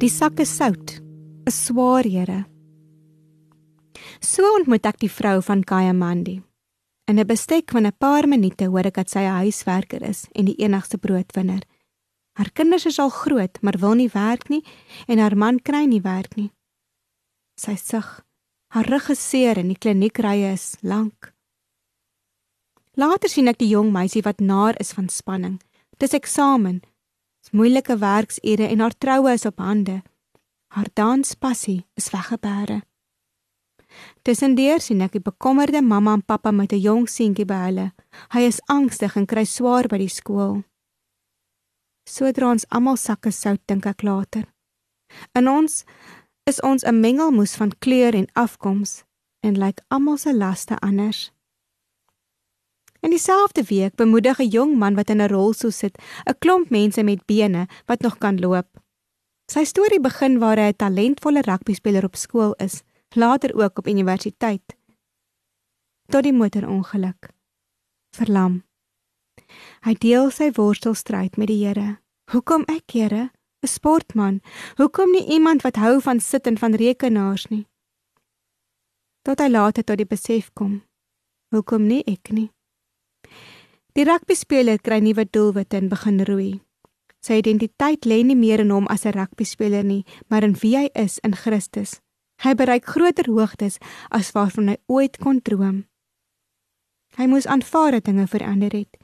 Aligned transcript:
Die 0.00 0.08
sakke 0.08 0.46
sout 0.48 0.94
is 1.44 1.56
swaar, 1.66 2.06
Here. 2.08 2.46
So 4.24 4.48
ontmoet 4.56 4.86
ek 4.88 5.02
die 5.02 5.10
vrou 5.12 5.42
van 5.44 5.60
Kayamandi. 5.60 6.38
In 7.04 7.18
'n 7.20 7.26
bestek 7.28 7.68
van 7.70 7.84
'n 7.84 7.92
paar 7.98 8.26
minute 8.26 8.64
hoor 8.64 8.86
ek 8.86 8.94
dat 8.94 9.10
sy 9.10 9.20
'n 9.20 9.44
huiswerker 9.44 10.02
is 10.02 10.24
en 10.32 10.46
die 10.46 10.56
enigste 10.56 10.96
broodwinner. 10.96 11.60
Haar 12.32 12.50
kinders 12.50 12.86
is 12.86 12.98
al 12.98 13.10
groot, 13.10 13.60
maar 13.60 13.76
wil 13.78 13.94
nie 13.94 14.08
werk 14.08 14.48
nie 14.48 14.64
en 15.06 15.18
haar 15.18 15.36
man 15.36 15.60
kry 15.60 15.84
nie 15.84 16.00
werk 16.00 16.36
nie. 16.36 16.50
Sy 17.56 17.76
sug. 17.76 18.24
Haar 18.72 18.86
rug 18.88 19.10
is 19.10 19.28
seer 19.28 19.58
en 19.58 19.68
die 19.68 19.78
kliniekrye 19.78 20.52
is 20.52 20.76
lank. 20.80 21.34
Later 22.96 23.28
sien 23.28 23.48
ek 23.48 23.58
die 23.58 23.68
jong 23.68 23.92
meisie 23.92 24.22
wat 24.22 24.40
naar 24.40 24.74
is 24.80 24.92
van 24.92 25.08
spanning. 25.08 25.60
Dis 25.98 26.14
eksamen 26.14 26.80
moeilike 27.48 27.96
werksure 27.98 28.66
en 28.68 28.80
haar 28.80 28.96
troue 28.98 29.32
is 29.32 29.46
op 29.46 29.58
hande. 29.58 30.02
Haar 30.74 30.88
danspassie 30.94 31.86
is 31.94 32.10
weggebere. 32.10 32.82
Tussendeur 34.22 34.80
sien 34.80 35.00
ek 35.00 35.14
'n 35.16 35.22
bekommerde 35.22 35.82
mamma 35.82 36.12
en 36.12 36.24
pappa 36.24 36.50
met 36.50 36.72
'n 36.72 36.80
jong 36.80 37.08
seentjie 37.08 37.44
by 37.44 37.60
hulle. 37.66 37.92
Hy 38.34 38.40
is 38.40 38.62
angstig 38.66 39.16
en 39.16 39.26
kry 39.26 39.44
swaar 39.44 39.86
by 39.88 39.98
die 39.98 40.08
skool. 40.08 40.62
Sodra 42.08 42.50
ons 42.50 42.68
almal 42.68 42.96
sakke 42.96 43.30
sout 43.30 43.60
dink 43.66 43.86
ek 43.86 44.02
later. 44.02 44.44
In 45.34 45.48
ons 45.48 45.84
is 46.46 46.60
ons 46.60 46.84
'n 46.84 47.00
mengelmoes 47.00 47.56
van 47.56 47.72
kleur 47.78 48.14
en 48.14 48.32
afkoms 48.32 49.04
en 49.40 49.54
lyk 49.54 49.60
like 49.60 49.82
almal 49.88 50.18
se 50.18 50.34
laste 50.34 50.78
anders. 50.78 51.32
In 53.00 53.10
dieselfde 53.10 53.62
week 53.62 53.94
bemoedig 53.94 54.38
'n 54.38 54.48
jong 54.48 54.76
man 54.76 54.94
wat 54.94 55.10
in 55.10 55.20
'n 55.20 55.28
rolstoel 55.28 55.70
sit, 55.70 55.98
'n 56.26 56.38
klomp 56.38 56.70
mense 56.70 57.02
met 57.02 57.26
bene 57.26 57.66
wat 57.86 58.00
nog 58.00 58.18
kan 58.18 58.40
loop. 58.40 58.68
Sy 59.50 59.64
storie 59.64 60.00
begin 60.00 60.38
waar 60.38 60.56
hy 60.56 60.68
'n 60.68 60.76
talentvolle 60.76 61.40
rugbyspeler 61.40 62.04
op 62.04 62.16
skool 62.16 62.54
is, 62.54 62.82
later 63.14 63.54
ook 63.54 63.78
op 63.78 63.86
universiteit. 63.86 64.76
Tot 66.08 66.22
die 66.22 66.32
motorongeluk. 66.32 67.30
Verlam. 68.16 68.62
Hy 69.80 69.94
deel 69.94 70.30
sy 70.30 70.50
worstelstryd 70.50 71.36
met 71.36 71.46
die 71.46 71.66
Here. 71.66 71.98
Hoekom 72.30 72.62
ek, 72.68 72.90
Here, 72.92 73.30
'n 73.62 73.66
sportman? 73.66 74.40
Hoekom 74.76 75.10
nie 75.10 75.26
iemand 75.26 75.62
wat 75.62 75.76
hou 75.76 76.00
van 76.00 76.20
sit 76.20 76.46
en 76.46 76.58
van 76.58 76.74
rekenaars 76.74 77.48
nie? 77.48 77.66
Tot 79.22 79.38
hy 79.38 79.48
later 79.48 79.84
tot 79.84 79.96
die 79.96 80.06
besef 80.06 80.50
kom. 80.52 80.82
Hoekom 81.50 81.86
nie 81.86 82.02
ek 82.06 82.30
nie? 82.30 82.50
Die 83.94 84.04
rugbyspeler 84.04 84.78
kry 84.78 85.00
nuwe 85.02 85.26
doelwitte 85.26 85.76
en 85.76 85.88
begin 85.90 86.22
roei. 86.28 86.60
Sy 87.20 87.40
identiteit 87.42 88.06
lê 88.08 88.22
nie 88.24 88.36
meer 88.38 88.62
in 88.64 88.70
hom 88.70 88.86
as 88.88 89.04
'n 89.04 89.12
rugbyspeler 89.12 89.84
nie, 89.84 90.04
maar 90.28 90.44
in 90.44 90.54
wie 90.62 90.76
hy 90.76 90.88
is 90.94 91.18
in 91.18 91.34
Christus. 91.34 92.00
Hy 92.40 92.54
bereik 92.54 92.86
groter 92.86 93.28
hoogtes 93.28 93.78
as 94.10 94.32
waarvan 94.32 94.68
hy 94.68 94.76
ooit 94.86 95.18
kon 95.18 95.42
droom. 95.42 95.84
Hy 97.18 97.26
moes 97.26 97.46
aanvaar 97.46 97.90
dat 97.90 98.04
dinge 98.04 98.26
verander 98.26 98.72
het. 98.72 98.96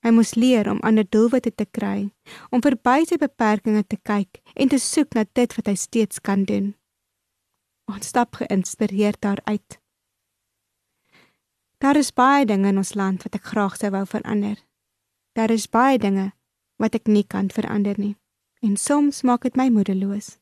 Hy 0.00 0.10
moes 0.10 0.34
leer 0.34 0.70
om 0.70 0.80
ander 0.80 1.04
doelwitte 1.04 1.52
te 1.54 1.66
kry, 1.66 2.08
om 2.50 2.62
verby 2.64 3.04
sy 3.04 3.18
beperkings 3.20 3.84
te 3.88 3.98
kyk 4.00 4.40
en 4.54 4.68
te 4.68 4.78
soek 4.78 5.14
na 5.14 5.26
dit 5.34 5.56
wat 5.56 5.66
hy 5.66 5.74
steeds 5.74 6.22
kan 6.24 6.44
doen. 6.44 6.74
Ons 7.90 8.06
stap 8.06 8.38
geïnspireerd 8.40 9.20
daaruit. 9.20 9.80
Daar 11.80 11.96
is 11.96 12.12
baie 12.12 12.44
dinge 12.44 12.68
in 12.68 12.76
ons 12.76 12.92
land 12.94 13.22
wat 13.24 13.38
ek 13.38 13.46
graag 13.54 13.76
sou 13.80 13.88
wou 13.94 14.02
verander. 14.04 14.58
Daar 15.32 15.48
is 15.50 15.64
baie 15.64 15.96
dinge 15.98 16.26
wat 16.76 16.98
ek 16.98 17.08
nie 17.08 17.24
kan 17.24 17.48
verander 17.48 17.96
nie 17.96 18.16
en 18.60 18.74
soms 18.76 19.22
maak 19.24 19.46
dit 19.48 19.56
my 19.56 19.70
moedeloos. 19.72 20.34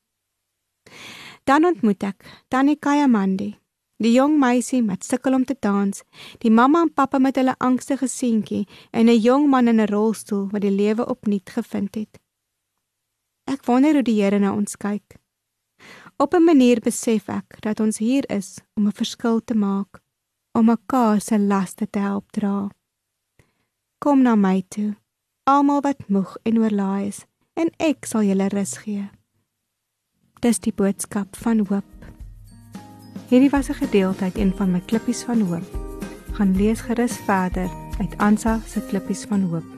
Dan 1.46 1.68
ontmoet 1.68 2.02
ek 2.02 2.26
Tannie 2.50 2.74
Kayamandi, 2.74 3.52
die 4.02 4.10
jong 4.16 4.34
meisie 4.42 4.80
met 4.82 5.06
sukkel 5.06 5.36
om 5.38 5.44
te 5.46 5.54
dans, 5.62 6.02
die 6.42 6.50
mamma 6.50 6.82
en 6.82 6.90
pappa 6.90 7.20
met 7.22 7.38
hulle 7.38 7.54
angstige 7.62 8.10
seentjie 8.10 8.66
en 8.90 9.06
'n 9.06 9.22
jong 9.22 9.46
man 9.46 9.68
in 9.68 9.80
'n 9.80 9.86
rolstoel 9.94 10.50
wat 10.50 10.66
die 10.66 10.74
lewe 10.74 11.06
opnuut 11.06 11.50
gevind 11.50 11.94
het. 11.94 12.18
Ek 13.46 13.64
wonder 13.64 13.92
hoe 13.94 14.02
die 14.02 14.22
Here 14.22 14.38
na 14.38 14.52
ons 14.52 14.76
kyk. 14.76 15.16
Op 16.18 16.34
'n 16.34 16.44
manier 16.44 16.80
besef 16.80 17.28
ek 17.28 17.60
dat 17.60 17.80
ons 17.80 17.98
hier 17.98 18.24
is 18.28 18.58
om 18.74 18.86
'n 18.86 18.92
verskil 18.92 19.40
te 19.44 19.54
maak 19.54 20.02
om 20.58 20.64
mekaar 20.64 21.20
se 21.20 21.38
laste 21.38 21.86
te 21.90 21.98
help 21.98 22.30
dra. 22.30 22.68
Kom 23.98 24.22
na 24.22 24.34
my 24.34 24.62
toe, 24.68 24.96
almal 25.46 25.80
wat 25.86 26.08
moeg 26.08 26.34
en 26.42 26.58
oorlaai 26.58 27.06
is, 27.06 27.22
en 27.54 27.70
ek 27.78 28.06
sal 28.10 28.26
julle 28.26 28.50
rus 28.54 28.74
gee. 28.82 29.06
Dis 30.42 30.58
die 30.66 30.74
boodskap 30.74 31.38
van 31.44 31.62
hoop. 31.70 32.10
Hierdie 33.30 33.54
was 33.54 33.70
'n 33.70 33.80
gedeelte 33.84 34.24
uit 34.24 34.38
een 34.38 34.52
van 34.56 34.70
my 34.70 34.80
klippies 34.80 35.22
van 35.22 35.40
hoop. 35.40 35.68
Gaan 36.32 36.56
lees 36.56 36.80
gerus 36.80 37.16
verder 37.16 37.70
uit 37.98 38.18
Ansa 38.18 38.60
se 38.66 38.80
klippies 38.80 39.24
van 39.24 39.42
hoop. 39.42 39.77